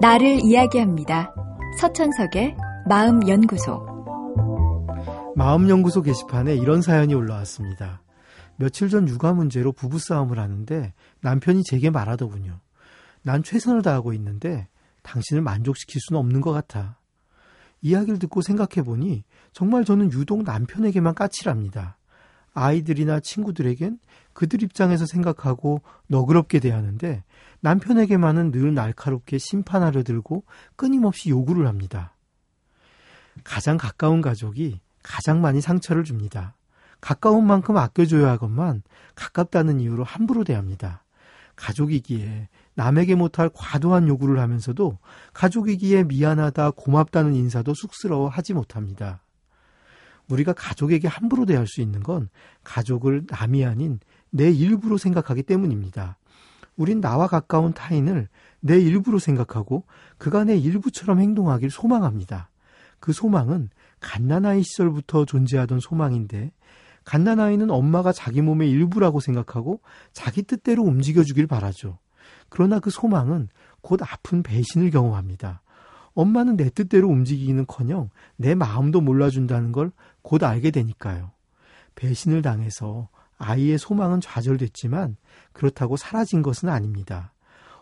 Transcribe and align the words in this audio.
나를 0.00 0.44
이야기합니다. 0.44 1.34
서천석의 1.80 2.56
마음연구소. 2.88 3.84
마음연구소 5.34 6.02
게시판에 6.02 6.54
이런 6.54 6.82
사연이 6.82 7.14
올라왔습니다. 7.14 8.02
며칠 8.54 8.90
전 8.90 9.08
육아 9.08 9.32
문제로 9.32 9.72
부부싸움을 9.72 10.38
하는데 10.38 10.94
남편이 11.20 11.64
제게 11.64 11.90
말하더군요. 11.90 12.60
난 13.22 13.42
최선을 13.42 13.82
다하고 13.82 14.12
있는데 14.12 14.68
당신을 15.02 15.42
만족시킬 15.42 16.00
수는 16.00 16.20
없는 16.20 16.42
것 16.42 16.52
같아. 16.52 16.98
이야기를 17.82 18.20
듣고 18.20 18.40
생각해 18.40 18.84
보니 18.84 19.24
정말 19.52 19.84
저는 19.84 20.12
유독 20.12 20.44
남편에게만 20.44 21.16
까칠합니다. 21.16 21.97
아이들이나 22.58 23.20
친구들에겐 23.20 23.98
그들 24.32 24.62
입장에서 24.62 25.06
생각하고 25.06 25.82
너그럽게 26.06 26.60
대하는데 26.60 27.24
남편에게만은 27.60 28.52
늘 28.52 28.74
날카롭게 28.74 29.38
심판하려 29.38 30.02
들고 30.02 30.44
끊임없이 30.76 31.30
요구를 31.30 31.66
합니다. 31.66 32.14
가장 33.44 33.76
가까운 33.76 34.20
가족이 34.20 34.80
가장 35.02 35.40
많이 35.40 35.60
상처를 35.60 36.04
줍니다. 36.04 36.54
가까운 37.00 37.46
만큼 37.46 37.76
아껴줘야 37.76 38.30
하건만 38.30 38.82
가깝다는 39.14 39.80
이유로 39.80 40.04
함부로 40.04 40.44
대합니다. 40.44 41.04
가족이기에 41.56 42.48
남에게 42.74 43.14
못할 43.16 43.50
과도한 43.52 44.06
요구를 44.08 44.38
하면서도 44.38 44.98
가족이기에 45.32 46.04
미안하다, 46.04 46.72
고맙다는 46.72 47.34
인사도 47.34 47.74
쑥스러워 47.74 48.28
하지 48.28 48.54
못합니다. 48.54 49.22
우리가 50.30 50.52
가족에게 50.52 51.08
함부로 51.08 51.46
대할 51.46 51.66
수 51.66 51.80
있는 51.80 52.02
건 52.02 52.28
가족을 52.64 53.24
남이 53.28 53.64
아닌 53.64 54.00
내 54.30 54.50
일부로 54.50 54.98
생각하기 54.98 55.42
때문입니다. 55.42 56.18
우린 56.76 57.00
나와 57.00 57.26
가까운 57.26 57.72
타인을 57.72 58.28
내 58.60 58.78
일부로 58.78 59.18
생각하고 59.18 59.84
그가 60.16 60.44
내 60.44 60.56
일부처럼 60.56 61.20
행동하길 61.20 61.70
소망합니다. 61.70 62.50
그 63.00 63.12
소망은 63.12 63.70
갓난아이 64.00 64.62
시절부터 64.62 65.24
존재하던 65.24 65.80
소망인데 65.80 66.52
갓난아이는 67.04 67.70
엄마가 67.70 68.12
자기 68.12 68.42
몸의 68.42 68.70
일부라고 68.70 69.20
생각하고 69.20 69.80
자기 70.12 70.42
뜻대로 70.42 70.82
움직여주길 70.82 71.46
바라죠. 71.46 71.98
그러나 72.48 72.80
그 72.80 72.90
소망은 72.90 73.48
곧 73.80 74.00
아픈 74.02 74.42
배신을 74.42 74.90
경험합니다. 74.90 75.62
엄마는 76.18 76.56
내 76.56 76.68
뜻대로 76.68 77.08
움직이기는커녕 77.08 78.10
내 78.36 78.56
마음도 78.56 79.00
몰라준다는 79.00 79.70
걸 79.70 79.92
곧 80.28 80.42
알게 80.42 80.70
되니까요. 80.70 81.30
배신을 81.94 82.42
당해서 82.42 83.08
아이의 83.38 83.78
소망은 83.78 84.20
좌절됐지만 84.20 85.16
그렇다고 85.52 85.96
사라진 85.96 86.42
것은 86.42 86.68
아닙니다. 86.68 87.32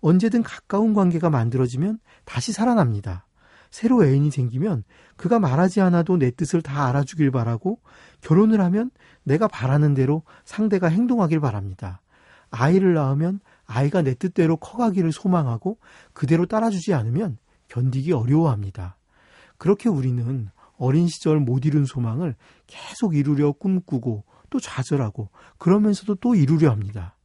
언제든 0.00 0.42
가까운 0.42 0.92
관계가 0.92 1.30
만들어지면 1.30 2.00
다시 2.24 2.52
살아납니다. 2.52 3.26
새로 3.70 4.04
애인이 4.04 4.32
생기면 4.32 4.82
그가 5.16 5.38
말하지 5.38 5.80
않아도 5.82 6.18
내 6.18 6.32
뜻을 6.32 6.62
다 6.62 6.88
알아주길 6.88 7.30
바라고 7.30 7.78
결혼을 8.22 8.60
하면 8.60 8.90
내가 9.22 9.46
바라는 9.46 9.94
대로 9.94 10.24
상대가 10.44 10.88
행동하길 10.88 11.38
바랍니다. 11.38 12.00
아이를 12.50 12.94
낳으면 12.94 13.38
아이가 13.66 14.02
내 14.02 14.14
뜻대로 14.14 14.56
커가기를 14.56 15.12
소망하고 15.12 15.78
그대로 16.12 16.46
따라주지 16.46 16.92
않으면 16.92 17.38
견디기 17.72 18.12
어려워합니다. 18.12 18.96
그렇게 19.56 19.88
우리는 19.88 20.50
어린 20.76 21.08
시절 21.08 21.40
못 21.40 21.64
이룬 21.64 21.86
소망을 21.86 22.34
계속 22.66 23.16
이루려 23.16 23.52
꿈꾸고 23.52 24.24
또 24.50 24.60
좌절하고 24.60 25.30
그러면서도 25.56 26.16
또 26.16 26.34
이루려 26.34 26.70
합니다. 26.70 27.16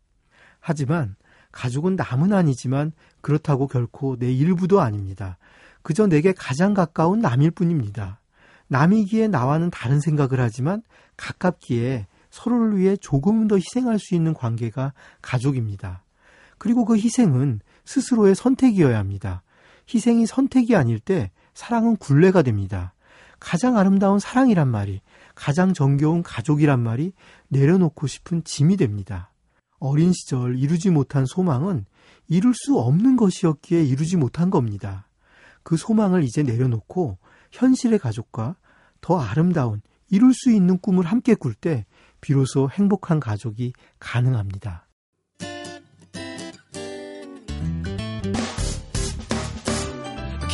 하지만 0.62 1.16
가족은 1.52 1.98
남은 1.98 2.32
아니지만 2.32 2.94
그렇다고 3.20 3.68
결코 3.68 4.16
내 4.18 4.32
일부도 4.32 4.80
아닙니다. 4.80 5.38
그저 5.82 6.08
내게 6.08 6.32
가장 6.32 6.74
가까운 6.74 7.20
남일 7.20 7.52
뿐입니다. 7.52 8.22
남이기에 8.70 9.28
나와는 9.28 9.70
다른 9.70 10.00
생각을 10.00 10.40
하지만 10.40 10.82
가깝기에 11.18 12.08
서로를 12.30 12.78
위해 12.78 12.96
조금 12.96 13.48
더 13.48 13.56
희생할 13.56 14.00
수 14.00 14.16
있는 14.16 14.34
관계가 14.34 14.94
가족입니다. 15.22 16.04
그리고 16.58 16.86
그 16.86 16.96
희생은 16.96 17.60
스스로의 17.84 18.36
선택이어야 18.36 18.98
합니다. 18.98 19.42
희생이 19.94 20.26
선택이 20.26 20.76
아닐 20.76 21.00
때 21.00 21.32
사랑은 21.54 21.98
굴레가 21.98 22.42
됩니다. 22.42 22.94
가장 23.40 23.78
아름다운 23.78 24.20
사랑이란 24.20 24.68
말이, 24.68 25.02
가장 25.36 25.74
정겨운 25.74 26.24
가족이란 26.24 26.80
말이 26.80 27.14
내려놓고 27.50 28.08
싶은 28.08 28.44
짐이 28.44 28.78
됩니다. 28.78 29.32
어린 29.80 30.12
시절 30.12 30.58
이루지 30.58 30.90
못한 30.90 31.26
소망은 31.26 31.86
이룰 32.28 32.54
수 32.56 32.80
없는 32.80 33.16
것이었기에 33.16 33.84
이루지 33.84 34.18
못한 34.18 34.50
겁니다. 34.50 35.08
그 35.64 35.78
소망을 35.78 36.24
이제 36.24 36.44
내려놓고 36.44 37.18
현실의 37.52 38.00
가족과 38.00 38.56
더 39.02 39.20
아름다운 39.20 39.82
이룰 40.10 40.34
수 40.34 40.52
있는 40.52 40.80
꿈을 40.80 41.06
함께 41.06 41.36
꿀 41.36 41.54
때 41.54 41.86
비로소 42.22 42.70
행복한 42.70 43.20
가족이 43.20 43.74
가능합니다. 44.00 44.87